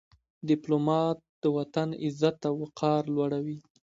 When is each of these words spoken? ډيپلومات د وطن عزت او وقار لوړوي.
ډيپلومات 0.47 1.17
د 1.43 1.45
وطن 1.57 1.89
عزت 2.03 2.37
او 2.49 2.53
وقار 2.63 3.01
لوړوي. 3.15 3.59